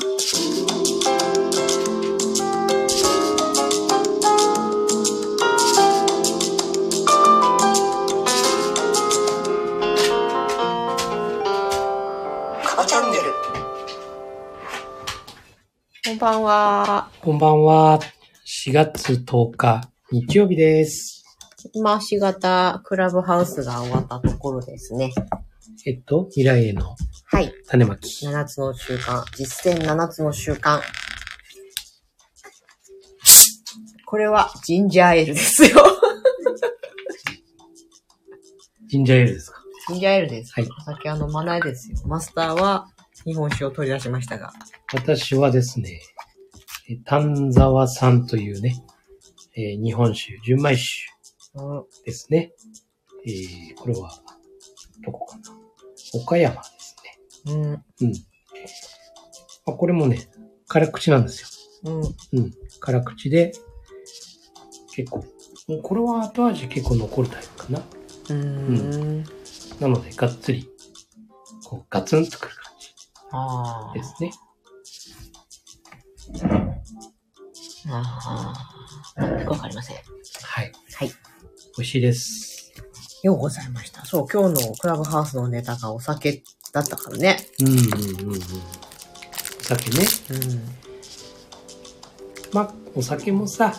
[0.00, 0.16] カバ
[12.86, 13.24] チャンネル。
[16.06, 17.10] こんばんは。
[17.20, 18.00] こんばんは。
[18.46, 21.22] 4月10日、日曜日です。
[21.74, 25.12] 今、4型クラブハウスが終わったところですね。
[25.86, 26.96] えっと、未来への
[27.32, 27.52] はい。
[27.68, 28.26] 種まき。
[28.26, 29.22] 7つの習慣。
[29.36, 30.80] 実践7つの習慣。
[34.04, 35.70] これはジンジャーエールですよ。
[38.88, 39.60] ジンジャーエールですか？
[39.88, 40.52] ジンジャーエールです。
[40.52, 41.96] はいお酒は飲まないですよ。
[42.06, 42.88] マスターは
[43.24, 44.52] 日本酒を取り出しましたが。
[44.92, 46.00] 私はですね、
[46.88, 48.82] え丹沢さんというね、
[49.54, 50.84] えー日本酒、純米酒
[51.54, 52.52] うんですね。
[53.26, 54.10] えーこれは、
[55.06, 55.59] どこかな？
[56.14, 56.96] 岡山です
[57.46, 57.54] ね。
[57.54, 57.72] うん。
[57.72, 58.12] うん。
[59.66, 60.28] あこれもね、
[60.66, 61.42] 辛口なんです
[61.84, 61.92] よ。
[61.92, 62.40] うん。
[62.40, 62.54] うん。
[62.80, 63.52] 辛口で、
[64.94, 65.24] 結構、
[65.82, 67.78] これは後味結構残るタイプかな。
[67.78, 69.24] うーん。
[69.80, 70.68] なので、がっつり、
[71.64, 72.72] こう、ガツンとくる感
[73.32, 74.32] あじですね。
[77.88, 78.54] あ。
[79.16, 79.26] ああ。
[79.26, 79.96] よくわかりません。
[80.42, 80.72] はい。
[80.94, 81.08] はい。
[81.08, 81.14] 美
[81.78, 82.59] 味しいです。
[83.22, 84.04] ようございました。
[84.04, 87.38] そう、今日のクラブハウスのネタがお酒だったからね。
[87.60, 88.40] うんうんうんうん。
[88.40, 90.06] お酒ね。
[90.30, 90.62] うん。
[92.52, 93.74] まあ、お酒もさ、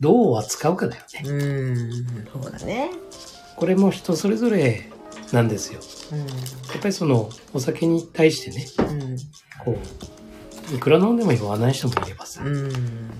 [0.00, 1.22] どう扱うかだよね。
[1.24, 2.90] うーん、そうだね。
[3.56, 4.88] これも人それぞれ
[5.32, 5.80] なんですよ。
[6.12, 6.18] うん。
[6.20, 6.24] や
[6.78, 9.16] っぱりその、お酒に対してね、うん。
[9.62, 9.78] こ
[10.72, 12.70] う、いくら飲んでも酔わない人もいればさ、うん。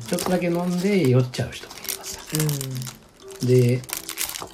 [0.09, 3.00] ちょっとだけ飲んで酔っちゃう人もいればさ、う
[3.47, 3.81] で、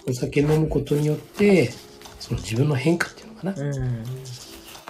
[0.09, 1.73] お酒飲むことによって、
[2.21, 3.59] その自分の変化っていうのかな、ん。
[3.59, 4.05] うん。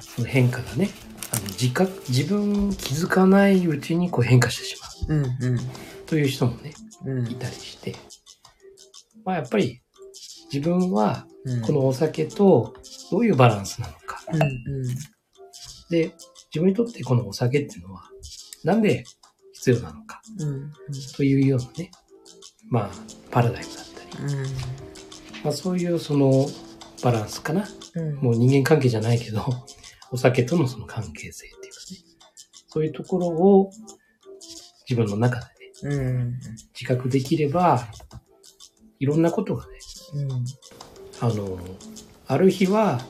[0.01, 0.91] その変化がね、
[1.33, 4.77] あの自覚、自分気づかないうちにこう変化してし
[5.09, 5.59] まううん。
[6.07, 6.73] という人もね、
[7.05, 7.29] うん。
[7.29, 7.95] いたりして、
[9.25, 9.83] まあやっぱり
[10.53, 11.63] 自分はうん。
[11.63, 12.75] このお酒と
[13.11, 14.21] どういうバランスなのか。
[14.33, 14.43] うん。
[14.43, 14.87] うん。
[15.91, 16.15] で、
[16.53, 18.05] 自分にとってこのお酒っていうのは
[18.65, 19.05] なんで
[19.53, 20.73] 必要なのかうん。
[21.17, 21.91] というようなね、
[22.69, 22.91] まあ
[23.31, 23.86] パラダイムだ。
[25.45, 26.47] まあそういうその
[27.03, 27.67] バランスかな。
[27.95, 28.15] うん。
[28.17, 29.45] もう人間関係じゃないけど、
[30.11, 31.99] お酒とのその関係性っていうかね、
[32.69, 33.71] そういうところを
[34.89, 35.41] 自分の中
[35.83, 36.41] でね、うん。
[36.75, 37.89] 自覚できれば、
[38.99, 39.73] いろんなことがね、
[40.15, 40.45] うん。
[41.21, 41.59] あの、
[42.27, 43.01] ある日は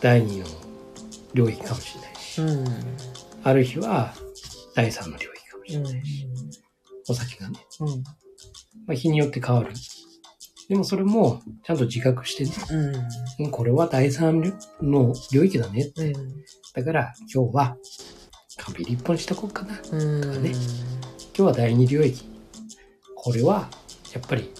[0.00, 0.46] 第二の
[1.34, 2.64] 領域かもしれないし、うん。
[3.42, 4.14] ある日は
[4.74, 5.82] 第三の領域かもしうん。
[5.84, 6.28] れないし、
[7.08, 7.88] お酒がね、うん。
[8.86, 9.72] まあ、日によって変わる。
[10.72, 13.44] でもそれもちゃんと自覚してね、うん。
[13.44, 14.40] うんこれは第三
[14.80, 16.12] の領域だねって。
[16.12, 16.44] うん。
[16.72, 17.76] だから今日は
[18.56, 19.78] 缶ビール一本しとこうかな。
[19.92, 20.42] うん。
[20.42, 20.56] ね今
[21.34, 22.26] 日は第二領域。
[23.14, 23.68] これは
[24.14, 24.50] やっぱり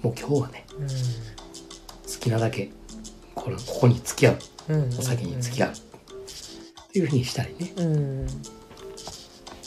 [0.00, 2.70] もう今日はね、好きなだけ
[3.34, 4.38] これここに付き合う。
[4.70, 4.88] うん。
[4.88, 5.72] お酒に付き合う。
[5.72, 5.74] っ
[6.92, 7.74] ていうふうにしたりね。
[7.76, 8.26] うん。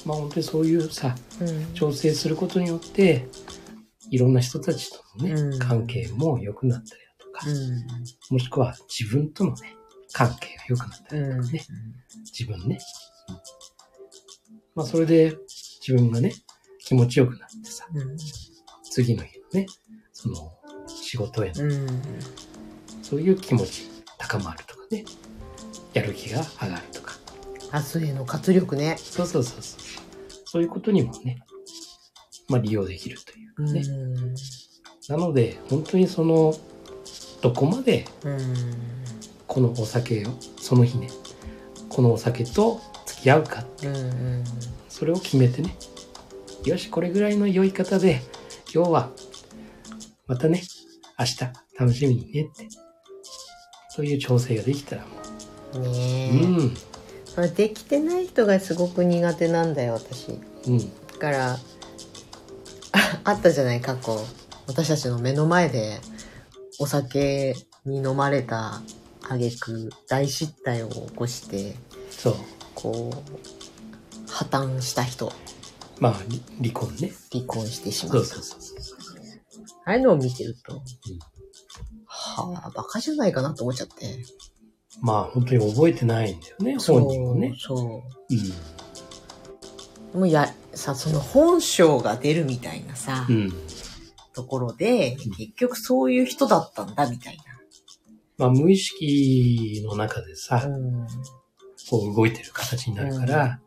[0.07, 1.73] まあ本当にそういうさ、うん。
[1.75, 3.27] 調整することによって、
[4.11, 7.47] いろんな人たちとのね、うん関係も良くなったりだとか、
[8.29, 9.75] もしくは自分とのね、
[10.11, 11.65] 関係が良くなったりとかね、
[12.25, 12.77] 自分ね。
[14.75, 15.37] まあそれで
[15.79, 16.33] 自分がね、
[16.79, 18.17] 気持ちよくなってさ、うん。
[18.83, 19.65] 次の日のね、
[20.11, 20.51] その
[20.87, 21.87] 仕事へのうん。
[23.01, 25.05] そういう気持ち高まるとかね、
[25.93, 27.13] やる気が上がるとか、
[27.73, 28.97] 明日への活力ね。
[28.97, 29.81] そうそうそうそう。
[30.43, 31.39] そういうことにもね、
[32.51, 33.81] まあ利用できるというかね。
[33.81, 34.35] うん。
[35.07, 36.53] なので、本当にその、
[37.41, 38.39] どこまでうん。
[39.47, 40.29] このお酒を、
[40.59, 41.09] その日ね、
[41.89, 44.43] このお酒と付き合うか、うん。
[44.87, 45.75] それを決めてね、
[46.63, 48.21] よし、これぐらいの酔い方で、
[48.73, 49.11] 今日は、
[50.27, 50.61] またね、
[51.19, 51.39] 明日
[51.77, 52.67] 楽しみにねって、
[53.89, 55.09] そういう調整ができたらも
[55.75, 56.31] う、ね
[57.37, 57.41] え。
[57.41, 60.33] うん、できてない人がすごく苦手なんだよ私だ
[60.67, 60.79] うん、
[61.19, 61.57] から
[63.23, 64.17] ああったじゃない過去
[64.67, 65.99] 私たちの目の前で
[66.79, 68.81] お酒に飲まれた
[69.23, 71.75] 挙句大失態を起こして
[72.09, 72.35] そう。
[72.73, 75.31] こう破綻した人
[75.99, 77.11] まあ、り離婚ね。
[77.31, 78.81] 離婚してしまったそうそうそう。
[79.85, 80.81] ああいうのを見てると、
[82.05, 84.23] はあバカじゃないかなと思っちゃって
[85.01, 87.55] まあ、本当に覚えてないんだよね、本人もね。
[87.59, 87.79] そう
[88.33, 88.53] うん。
[90.13, 93.53] もうやさその本性が出るみたいなさ、うん。
[94.33, 97.37] ところで、結局そういう人だったんだみたい
[98.37, 100.65] まあ、無意識の中でさ、な。
[100.65, 101.07] うん。
[101.89, 103.59] こう動いてる形になるから、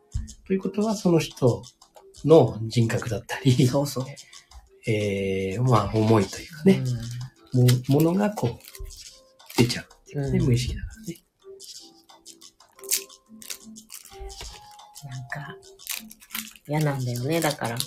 [0.47, 1.63] ということはその人
[2.25, 4.05] の人格だったり、そうそう。
[4.87, 6.83] えー、まあ思いというかね、
[7.53, 10.94] もものがこう出ちゃうっていうかね、うん無意識だから
[16.67, 17.41] 嫌なんだよね。
[17.41, 17.77] だから、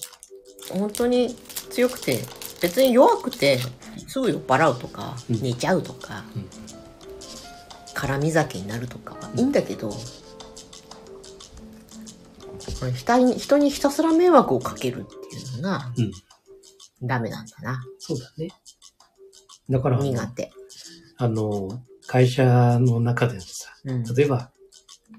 [0.70, 1.34] 本当に
[1.70, 2.20] 強くて、
[2.60, 3.58] 別に弱くて、
[4.06, 6.48] すぐ酔っ払うとか、うん寝ちゃうとか、うん
[7.94, 9.96] 絡み酒になるとかはいいんだけど、こ
[12.84, 16.12] れ人に人にひたすら迷惑をかけるっていうのがうん。
[17.02, 17.84] ダメなんだな。
[17.98, 18.50] そうだね。
[19.68, 20.50] だから、苦手。
[21.16, 24.04] あの、会社の中でのさ、うん。
[24.14, 24.50] 例えば、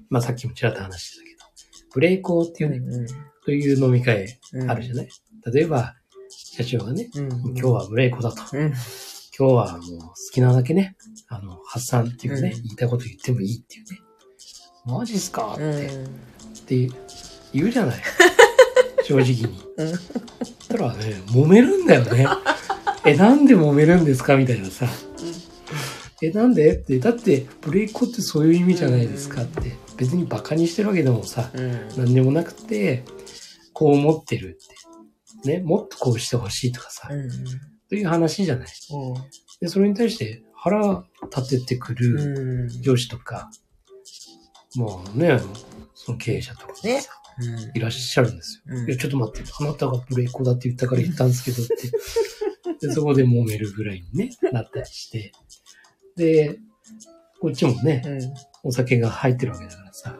[0.08, 3.06] まあさっきもちらっと話してたけど、ブレイコーっていうね、うん
[3.44, 5.08] という飲み会うんあるじゃない、
[5.52, 5.94] 例えば、
[6.28, 7.28] 社長がね、うん。
[7.30, 8.42] 今日はブレイコーだと。
[8.56, 8.72] うん。
[9.38, 10.96] 今日はもう好きなだけね、
[11.28, 13.98] あの、発散っていうかね、うん言いたいこと言ってもいいっていうね。
[14.86, 15.54] マジっすか？
[15.54, 16.04] って、うん。
[16.04, 16.08] っ
[16.66, 16.90] て
[17.52, 18.00] 言うじゃない？
[19.04, 19.62] 正直に。
[19.78, 19.92] うん
[20.68, 22.26] たらね、揉めるんだよね。
[23.04, 24.36] え、なんで揉めるんですか？
[24.36, 24.86] みたいなさ。
[26.22, 26.74] え、なんで？
[26.74, 29.72] って、だって、ブレイコってそういう意味じゃないですかって。
[30.00, 31.88] 別にバカにしてるわけでもさ、うん。
[31.96, 33.04] なんでもなくて、
[33.74, 34.58] こう思ってる
[35.44, 35.58] って。
[35.58, 37.28] ね、もっとこうしてほしいとかさ、うん。
[37.90, 38.68] という話じゃない。
[39.60, 42.68] で、それに対して腹立ててくるうん。
[42.80, 43.50] 上司とか、
[44.74, 45.38] もうね、
[45.94, 47.02] その経営者とかさね
[47.74, 48.74] いらっしゃるんですよ。
[48.74, 51.74] うんいや、ちょっと待って、あなたがブレイコだって言ったから言ったんですけどって。
[52.88, 55.32] で、そこで揉めるぐらいにね、なったりして。
[56.16, 56.58] で、
[57.40, 58.20] こっちもね、うん。
[58.64, 60.16] お酒が入ってるわけだからさ、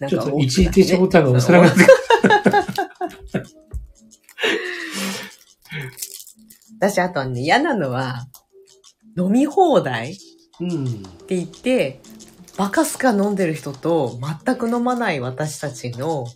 [0.00, 1.86] なんちょっと一時停止ボタンが押せなかった。
[6.78, 8.26] 私、あとはね、嫌なのは、
[9.16, 10.16] 飲み放題っ
[10.60, 11.02] うん。
[11.26, 12.00] て言って、
[12.56, 16.26] バカスカ飲んでる人と全く飲まない私たちの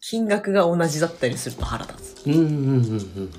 [0.00, 2.26] 金額が同じだったりすると腹立つ。
[2.26, 3.30] うんうんうんうんうん。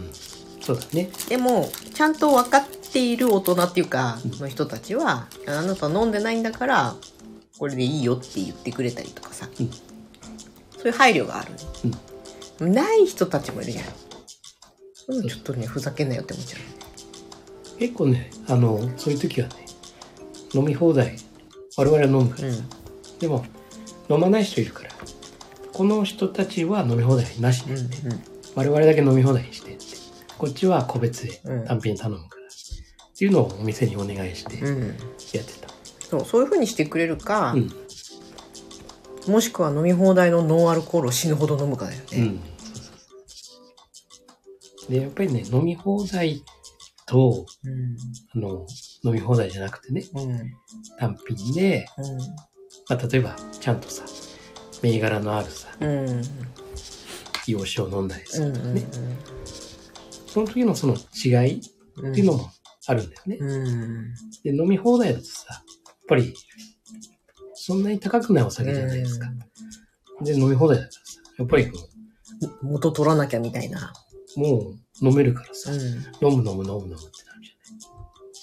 [0.61, 1.09] そうだね。
[1.27, 6.95] でも、ちゃんと分かっている大人っていうか、の人たちは、あなた飲んでないんだから、
[7.57, 9.47] これでいいよって言ってくれたりとかさ。
[9.59, 9.69] うん。
[9.71, 11.51] そういう配慮がある。
[12.69, 13.85] ない人たちもいるじゃん。
[14.93, 17.79] そうちょっとね、ふざけんなよって思っちゃう。
[17.79, 19.55] 結構ね、あの、そういう時はね、
[20.53, 21.17] 飲み放題、
[21.77, 22.69] 我々は飲むから、うん。
[23.19, 23.45] でも、
[24.09, 24.91] 飲まない人いるから、
[25.73, 28.15] この人たちは飲み放題なしうんでって、
[28.55, 29.85] 我々だけ飲み放題にしてって、
[30.37, 31.65] こっちは個別でうん。
[31.65, 32.42] 単品頼むから、
[33.13, 34.67] っていうのをお店にお願いしてうん。
[34.67, 34.87] うん。
[34.87, 34.97] やっ
[35.45, 35.69] てた。
[36.09, 37.71] そう、そういう風にしてくれるか、うん。
[39.31, 42.05] もしくは飲み放題のノンアルコールを死ぬほど飲むかだよね。
[42.11, 42.39] うん。
[44.89, 46.43] で、やっぱりね、飲み放題
[47.05, 47.97] と、うん。
[48.35, 48.65] あの、
[49.03, 50.31] 飲み放題じゃなくてね、うん。
[50.31, 50.51] うん。
[50.99, 51.85] 単品で、
[52.89, 54.03] まあ、例えば、ちゃんとさ、
[54.81, 56.21] 銘柄のあるさ、うん。
[57.47, 58.53] 洋酒を飲んだりすうん。
[58.53, 58.85] るとかね、
[60.27, 61.61] その時のその違い
[61.97, 62.11] うん。
[62.11, 62.51] っていうのも
[62.87, 63.37] あるんだよね。
[63.39, 64.13] うん。
[64.43, 66.33] で、飲み放題だとさ、やっぱり、
[67.53, 69.27] そんなに高くないお酒じゃないですか。
[70.21, 71.77] で、飲み放題だからさ、やっぱりこ
[72.63, 72.71] うん。
[72.71, 73.93] 元取らなきゃみたいな。
[74.35, 75.79] う、もう飲めるからさ、うん。
[75.79, 77.21] 飲む飲む飲む飲むってなるじ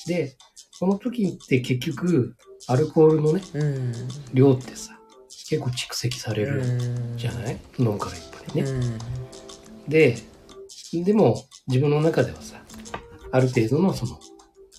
[0.08, 0.26] ゃない。
[0.26, 0.37] で、
[0.72, 2.34] その時って結局、
[2.66, 3.92] アルコールのね、うん。
[4.32, 4.98] 量ってさ、
[5.48, 7.16] 結構蓄積されるうん。
[7.19, 8.70] じゃない、飲むからいっぱいね。
[8.70, 8.99] うん。
[9.88, 10.16] で、
[10.92, 12.62] でも自分の中ではさ、
[13.32, 14.18] ある程度のその、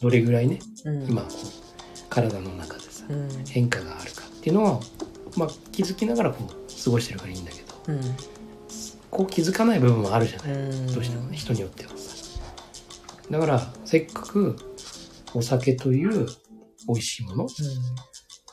[0.02, 1.10] どれぐらいね、うん。
[1.10, 3.46] 今こう、体の中でさ、うん。
[3.48, 4.82] 変化があるかっていうのを、
[5.38, 8.02] まあ気づきながらこう、過ごしてるからいいんだけど、うん。
[9.10, 10.94] こう気づかない部分もあるじゃない、うん。
[10.94, 12.16] どうしてもね、人によってはさ。
[13.30, 14.56] だから、せっかく
[15.34, 16.28] お酒という
[16.88, 17.48] 美味しいもの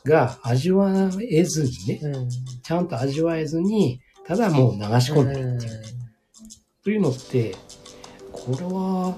[0.04, 0.92] が味わ
[1.30, 2.00] えずにね。
[2.62, 5.86] ちゃんと味わえずに、ただもう流し込んでるっていうね。
[6.84, 7.56] というのって、
[8.30, 9.16] これは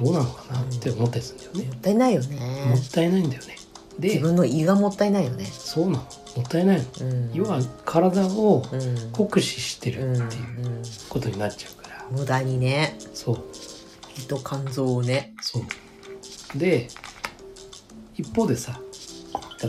[0.00, 0.60] どうなのかな？
[0.62, 1.72] って思ったりするんだよね。
[1.72, 2.74] もったいないよもね。
[2.74, 3.56] ったいないんだよね。
[3.98, 5.44] 自で、分の胃がもったいないよね。
[5.44, 6.04] そうなの。
[6.36, 6.84] もったいないの。
[7.02, 7.30] うん。
[7.34, 10.14] 要は体をうん、酷使してうん。
[10.14, 12.06] るっていうことになっちゃうから。
[12.10, 12.96] 無駄にね。
[13.12, 13.44] そう、
[14.18, 15.34] 胃と肝臓をね。
[15.42, 16.58] そう。
[16.58, 16.88] で、
[18.16, 18.80] 一方でさ、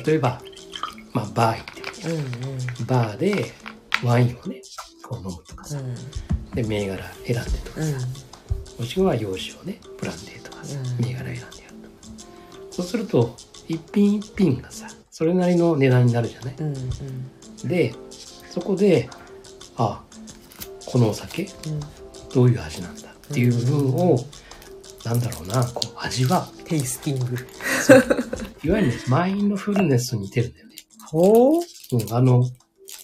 [0.05, 0.41] 例えば、
[1.11, 1.65] まあバー行っ
[2.01, 2.21] てうんう
[2.83, 2.85] ん。
[2.85, 3.51] バーで
[4.03, 4.61] ワインをね、
[5.03, 5.95] こう飲むとかさ、うん。
[6.55, 8.07] で、銘柄選んでとかうんさ、。
[8.81, 12.65] もしくは洋酒をね、ブランデーとかさ、うん銘柄選んでやるとか。
[12.71, 13.35] そうすると、
[13.67, 16.55] 一品一品がさ、それなりの値段になるじゃない？
[16.57, 17.67] うんうん。
[17.67, 17.93] で、
[18.50, 19.07] そこで、
[19.77, 20.01] あ、
[20.88, 21.47] このお酒、
[22.33, 23.09] どういう味なんだ？
[23.09, 24.19] っていう部分を、
[25.05, 26.63] なんだろうな、こう味わう。
[26.63, 27.38] テイスティング。
[28.63, 30.75] いわゆるね、マインドフルネスと似てるんだよね。
[31.05, 31.61] ほう
[31.97, 32.43] うん、あの、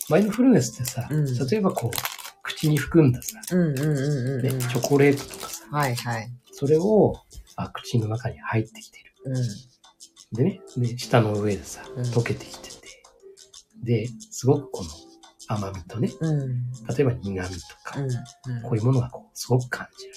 [0.10, 2.17] マインドフルネスってさ、うん例えばこう、
[2.58, 6.28] 口に含んださ、うんうんうんうんねうん。、チョコレートとかさ、はいはい。
[6.52, 7.14] それを、
[7.56, 9.14] あ、口の中に入ってきてる。
[9.26, 10.38] うん。
[10.38, 12.78] でね、で、舌の上でさうん、溶けてきてて、
[13.84, 14.90] で、すごくこの
[15.48, 16.72] 甘みとね、うん。
[16.72, 18.62] 例えば苦味とか、うん。
[18.64, 20.08] こういうものがこう、すごく感じ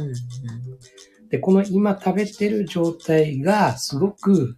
[0.00, 0.18] られて、
[1.20, 1.28] うん。
[1.28, 4.56] で、この今食べてる状態がすごく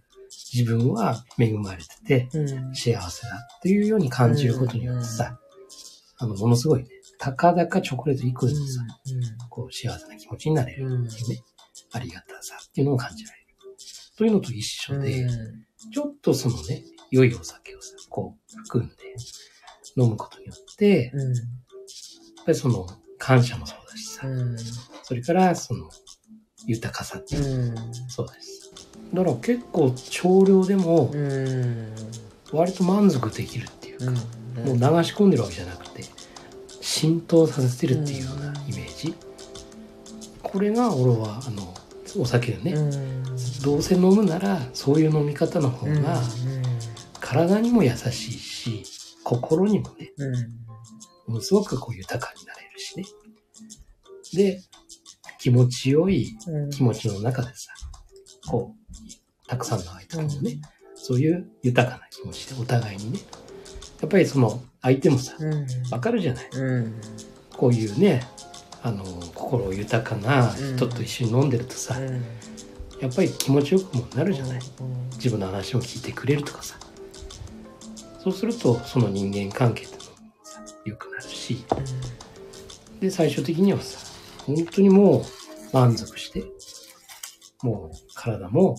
[0.53, 2.75] 自分は恵まれててうん。
[2.75, 5.37] 幸せだっていうように感じることによってさ、
[6.17, 8.81] あの、ものすごいね、たかだかチョコレート1個でもさ、
[9.49, 11.41] こう幸せな気持ちになれるっていうね、
[11.91, 13.45] ありがたさっていうのを感じられる。
[14.17, 15.27] というのと一緒で、
[15.93, 18.93] ちょっとそのね、良いお酒をさ、こう含んで
[19.97, 24.57] 飲むことによって、やっぱりその感謝もそうだしさ、うん。
[25.03, 25.89] それからその
[26.65, 27.93] 豊かさっていうの。
[28.09, 28.71] そうです。
[29.13, 31.93] だから結構少量でもうん。
[32.51, 34.79] 割と満足できるっていうか、うん。
[34.79, 36.03] もう流し込んでるわけじゃなくて、
[36.95, 39.13] 浸透させてるっていうようなイメージ。
[40.41, 41.73] これが俺はあの、
[42.17, 43.23] お酒をね、うん。
[43.61, 46.21] どうせ飲むならそういう飲み方の方が
[47.19, 48.85] 体にも優しいし、
[49.25, 50.33] 心にもね、うん。
[51.27, 53.03] ものすごくこう豊かになれるしね。
[54.33, 54.61] で、
[55.37, 56.69] 気持ちよいうん。
[56.69, 57.73] 気持ちの中でさ、
[58.49, 60.61] こう、たくさんの愛とかもね、
[60.95, 63.19] そういう豊かな気持ちでお互いにね、
[64.01, 65.67] やっぱりその相手もさ、うん。
[65.91, 66.49] わかるじゃない？
[66.53, 67.01] うん。
[67.55, 68.27] こういうね、
[68.83, 71.95] あの、心豊かな人と一緒に飲んでるとさ、
[73.01, 74.59] やっぱり気持ちよくもなるじゃない？
[75.15, 76.77] 自分の話も聞いてくれるとかさ。
[78.23, 80.09] そうすると、その人間関係ってのも
[80.43, 81.63] さ、良くなるし、
[82.99, 83.99] で、最終的にはさ、
[84.45, 85.23] 本当にもう
[85.73, 86.43] 満足して、
[87.61, 88.75] もう体も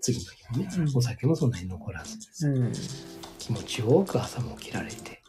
[0.00, 2.72] 次の日もね、うんお酒もそんなに残らずうん。
[3.40, 5.22] 気持ちよく朝も起きられて、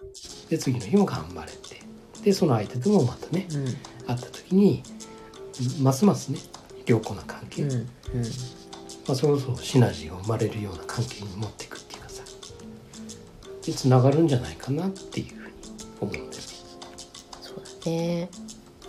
[0.50, 1.82] で、次の日も頑張れて、
[2.24, 3.66] で、その相手ともまたね、うん。
[3.66, 3.76] 会っ
[4.06, 4.84] た時に、
[5.82, 6.38] ますますね、
[6.86, 7.72] 良好な関係、うん。
[9.08, 12.24] まあ、そろそろシナジーが生まれるような関係に持っていくっていうかさ、
[13.66, 15.54] で、繋がるんじゃないかなっていうふうに
[16.02, 16.32] 思うんだよね。
[17.42, 18.30] そうだね。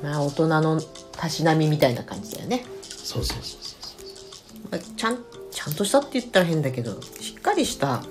[0.03, 0.81] まあ、大人の
[1.13, 2.65] たしなみみたいな感じだよね。
[2.83, 4.69] そうそうそうそう。
[4.71, 5.19] まあちゃん、
[5.51, 8.03] ちゃんとしたって言ったら変だけど、しっかりした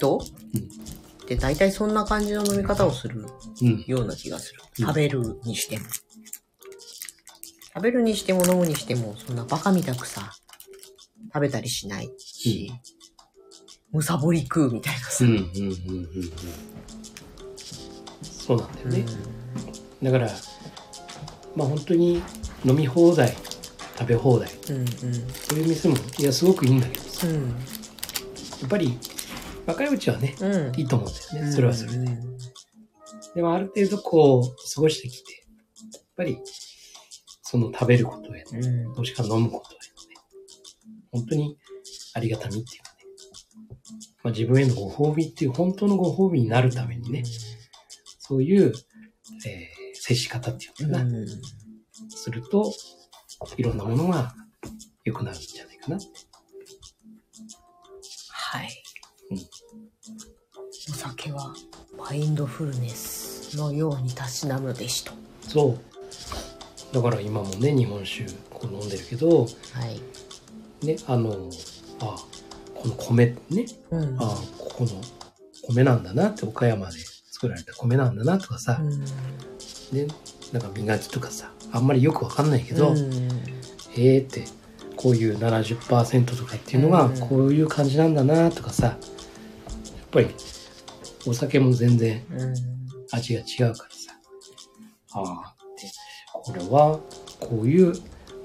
[0.00, 0.18] 人？
[0.54, 3.24] うんって大体そんな感じの飲み方をする
[3.62, 3.84] うん。
[3.86, 4.60] ような気がする。
[4.78, 5.84] うん食べるにしても。
[7.74, 10.32] 食べるにしても飲むにしても、そんなバカみたくさ、
[11.32, 12.72] 食べたりしないし、
[13.92, 15.24] むさぼり食うみたいなさ。
[15.24, 16.30] うんうんうんうんうん。
[18.22, 19.06] そうなんだよね。
[20.02, 20.30] だから、
[21.54, 22.22] まあ本当に
[22.64, 23.36] 飲み放題、
[23.98, 24.76] 食べ放題、うん。
[24.78, 27.48] うんそういう店も、いや、すごくいいんだけどさ、うん。
[27.50, 28.98] やっぱり
[29.66, 30.52] 若いうちはね、うん。
[30.52, 30.80] うん。
[30.80, 31.52] いいと思うんだよね。
[31.52, 31.98] それはそれで。
[31.98, 32.38] うん
[33.34, 35.46] でもある程度こう、過ごしてきて、
[35.92, 36.38] やっぱり、
[37.42, 38.96] その食べることへの、うん。
[38.96, 40.14] もしくは飲むことへのね、
[41.12, 41.56] 本当に
[42.14, 42.98] ありがたみっていうかね、
[44.24, 47.22] まあ自分へのご褒美っていう本当のご褒美になるためにね、
[48.18, 48.72] そういう、
[49.46, 51.26] えー接し方っていうのかな、うん。
[52.08, 52.72] すると、
[53.58, 54.34] いろんなものが
[55.04, 55.98] 良くなるんじゃないかな。
[58.30, 58.79] はい。
[59.30, 59.38] うん
[60.88, 61.54] お酒は
[61.98, 65.12] マインドフルネスのようにたしなむでしと。
[65.42, 65.76] そ
[66.92, 66.94] う。
[66.94, 69.46] だから今もね、日本酒こう飲んでるけど、は
[70.82, 70.86] い。
[70.86, 71.50] ね、あの、
[72.00, 72.16] あ
[72.74, 74.16] この米ね、うん。
[74.18, 74.90] あここの
[75.68, 76.98] 米なんだなって岡山で
[77.30, 79.00] 作られた米なんだなとかさ、うん。
[79.00, 80.06] ね、
[80.52, 82.96] なんか磨きとかさ、あんまりよくわかんないけど、うん
[83.96, 84.44] えーって、
[84.96, 88.96] こういう70%とかっていうのがうんこういう感じなんだなとかさ、やっ
[90.10, 90.28] ぱり
[91.26, 92.54] お酒も全然うん。
[93.12, 94.12] 味が違うからさ、
[95.14, 95.90] ああって、
[96.32, 97.00] これは
[97.40, 97.92] こういう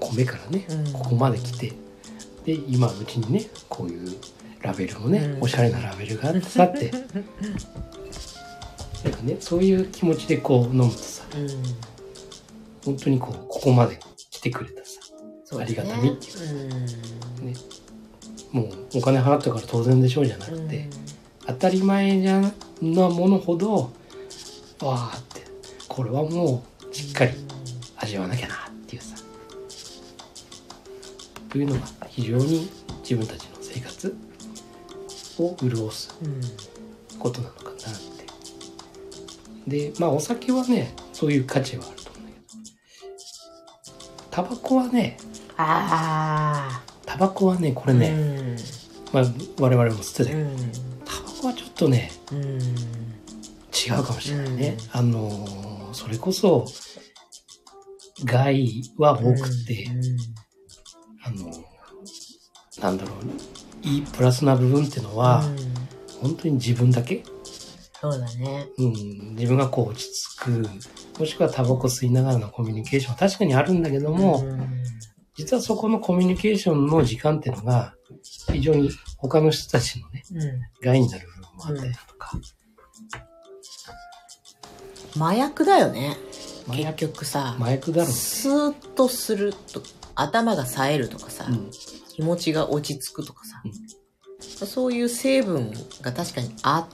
[0.00, 0.92] 米からね、うん。
[0.92, 1.72] ここまで来て、
[2.44, 4.16] で、今うちにね、こういう
[4.62, 5.42] ラベルもね、うん。
[5.42, 6.90] おしゃれなラベルがあってさって、
[9.04, 11.48] なんかね、そういう気持ちでこう飲むとさ、うん。
[12.84, 15.00] 本当にこう、ここまで来てくれたさ、
[15.56, 15.62] ね。
[15.62, 16.38] ありがたみっていう
[17.40, 17.46] うん。
[17.46, 17.54] ね、
[18.50, 20.88] もうお金払ったから当然でしょうじゃなくて、
[21.46, 22.40] 当たり前じゃ
[22.82, 23.90] なものほど、
[24.82, 25.42] わーって、
[25.88, 27.32] これはもうしっかり
[27.96, 29.16] 味わわなきゃなっていうさ、
[31.48, 32.68] というのが非常に
[33.02, 34.16] 自分たちの生活
[35.38, 36.14] を潤す。
[37.18, 37.74] ことなのかなっ
[39.66, 39.90] て。
[39.90, 45.16] で、まあお酒はね、そういう価値はあると思うんだけど、タバコはね、
[45.56, 46.82] ああ。
[47.04, 48.56] タバコはね、これね、うん。
[49.12, 49.24] まあ
[49.58, 50.95] 我々も吸ってたけど、うん。
[51.76, 52.58] とね、うん。
[52.58, 54.76] 違うかもしれないね。
[54.92, 56.66] あのー、それこそ、
[58.24, 60.16] 害は多くて、うん。
[61.22, 65.56] あのー、なんだろう、いいプラスな部分っていうのは、うん。
[66.28, 67.22] 本当に自分だけ、
[68.00, 68.68] そうだね。
[68.78, 74.68] うん、自分がこう落ち着く、もしくはタバコ吸いながらのコミュニケーションは確かにあるんだけども、うん。
[75.34, 77.94] 実はそこのコミュニケーションの時間っていうのが、
[78.52, 80.22] 非常に他の人たちのね、
[80.82, 82.32] 害になるもあったりとか、
[85.16, 86.16] 麻薬だよね。
[86.68, 88.12] 麻薬結局さ、麻薬だろうね。
[88.12, 89.82] スーッとすると、
[90.14, 91.70] 頭が冴えるとかさ、うん
[92.16, 93.62] 気持ちが落ち着くとかさ、
[94.66, 95.70] そういう成分
[96.00, 96.88] が確かにあ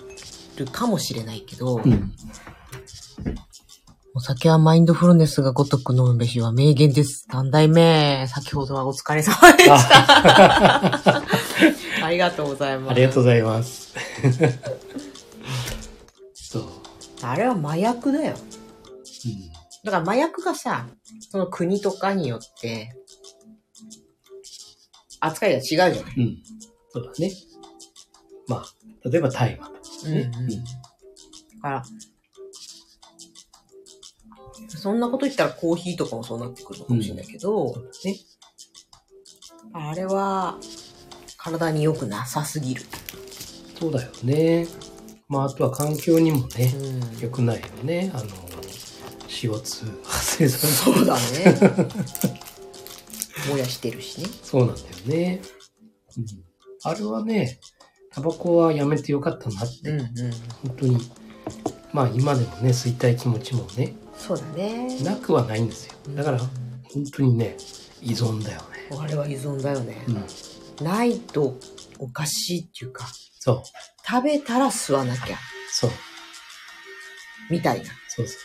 [0.57, 2.13] るかもしれないけど、うん。
[4.15, 7.25] お酒はマインドフルネスがごとく飲むべしは名言です。
[7.31, 11.23] 三代目、先ほどはお疲れ様でした。
[12.03, 12.91] あ ありがとうございます。
[12.91, 13.95] ありがとうございます。
[16.35, 16.65] そう。
[17.23, 18.35] あれは麻薬だよ。
[18.37, 19.53] うん
[19.85, 20.87] だから麻薬がさ、
[21.31, 22.95] その国とかによって、
[25.19, 25.95] 扱いが違うじゃない。
[26.19, 26.43] うん。
[26.91, 27.33] そうだね。
[28.47, 30.31] まあ、例えば大麻とかね。
[30.35, 31.85] うんうんだから、
[34.69, 38.17] そんなこと言ったらコーヒーとかもそうなってくるのかもしれないけど、そうだね。
[39.73, 40.59] あれは
[41.43, 42.83] 体に良くなさすぎる。
[43.79, 44.69] そうだよね。
[45.29, 48.13] まあ、あとは環境にもね、うん良くないよね。
[48.15, 48.27] あの、
[49.27, 49.53] CO2
[50.05, 50.95] 発 生する。
[50.95, 51.59] そうだね。
[53.49, 54.29] 燃やしてるしね。
[54.45, 55.43] そうなんだよね。
[56.17, 56.27] うん。
[56.85, 57.59] あれはね、
[58.13, 60.11] タバコはやめてよかったなって、うんうん。
[60.69, 61.11] 本当に。
[61.93, 64.97] まあ今でもね、吸いたい気持ちもね、そうだね。
[65.03, 65.95] なくはないんですよ。
[66.15, 67.57] だから、本当にね、
[68.01, 68.97] 依存だよね。
[68.97, 70.05] あれは依存だよね。
[70.07, 70.25] うん。
[70.83, 71.59] ないと
[71.99, 73.07] おかしいっていうか、
[73.39, 73.63] そう。
[74.07, 75.37] 食べたら吸わなきゃ、
[75.71, 75.91] そう。
[77.51, 77.87] みたいな。
[78.09, 78.39] そうそ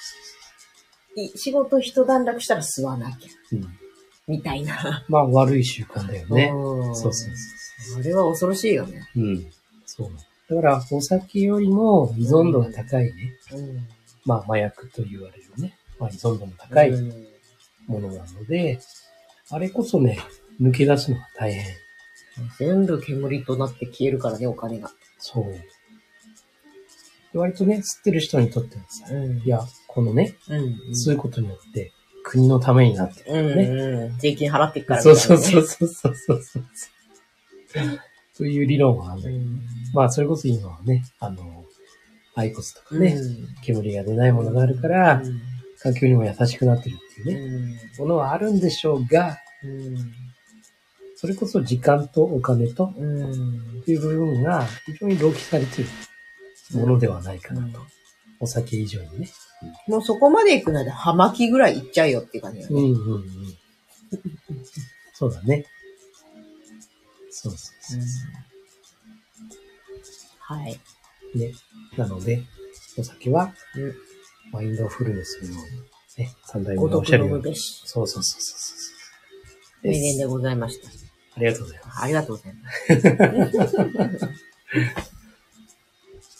[1.15, 3.59] うい仕事一段落したら吸わなきゃ、そう。
[3.59, 3.79] うん。
[4.27, 5.05] みたいな。
[5.09, 6.51] まあ悪い習慣だよね。
[6.53, 9.07] うんそうそうそうあれは恐ろしいよね。
[9.13, 9.23] そう。
[9.23, 9.51] うん。
[9.85, 10.11] そう。
[10.49, 13.33] だから、お酒よりも依存度が高いね。
[13.53, 13.87] うん。
[14.25, 15.77] まあ麻薬と言われるね。
[15.99, 17.27] まあ依存度の高いうん
[17.87, 18.79] ものなので、
[19.49, 20.19] あれこそね、
[20.61, 21.65] 抜け出すのが大変。
[22.59, 24.91] 全部煙となって消えるからね、お金が。
[25.17, 25.45] そう。
[27.37, 30.77] 割とね、吸ってる人にとってはさ、うんいや、このね、うん。
[30.91, 31.91] 吸うことによって
[32.23, 33.33] 国のためになってる。
[33.33, 34.17] うん、うん。
[34.19, 36.65] 税金払ってっからそうそうそうそうそうそう。
[38.37, 39.61] という理論はあるうん
[39.93, 41.65] まあ、それこそ今はね、あの、
[42.35, 45.41] アイコスとかね、うん煙が出ないものがあるから、うん
[45.79, 49.95] 環境にも優しくなってるっていうね、ものはあるんでしょうが、うん
[51.19, 55.89] それこそ時間とお金とうんいう部分が非常に浪費されている
[56.79, 57.79] ものではないかなと。
[58.39, 59.29] お酒以上にね。
[59.87, 62.75] もうそこまで行くなら、葉巻ぐらい行っちゃうよっていう感じだね。
[62.75, 63.25] うんうんうん。
[65.13, 65.65] そうだね。
[67.31, 68.01] そうそうそう
[70.39, 70.79] はい。
[71.33, 71.37] う。
[71.37, 71.51] ね。
[71.97, 72.43] なので、
[72.95, 73.95] お酒はうん、
[74.51, 77.55] マインドフルネスのように、ね、三代目ごがおしゃるように。
[77.55, 78.75] そうそうそうそうそ
[79.83, 79.87] う。
[79.87, 81.06] 名言でございました。
[81.37, 82.03] ありがとうございます。
[82.03, 83.77] ありがとうございます。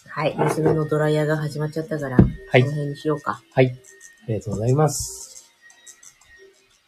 [0.09, 0.35] はい。
[0.35, 3.39] 娘のドライヤーが始まっちゃったから、はいこの辺にしようか。
[3.53, 3.67] はい。
[3.67, 5.51] ありがとうございます。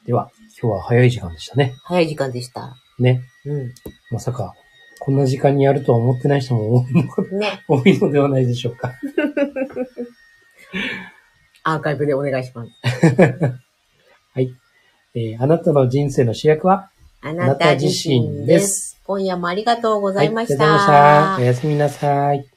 [0.08, 1.76] では、今日は早い時間でしたね。
[1.84, 2.76] 早い時間でした。
[2.98, 3.22] ね。
[3.46, 3.74] うん。
[4.10, 4.56] まさか、
[5.00, 7.04] こんな時間にやるとは思ってない人も多いの
[7.40, 7.64] ね。
[7.70, 8.96] 多いのではないでしょうか。
[11.64, 12.72] アーカイブでお願いします。
[14.34, 14.52] はい。
[15.14, 16.74] えーあなたの人生の主役は？
[16.76, 16.92] あ
[17.22, 19.00] あなた自身です。
[19.04, 20.64] 今夜もありがとうございました。
[20.64, 21.42] はい、ありがとうございました。
[21.42, 22.49] おやすみなさい。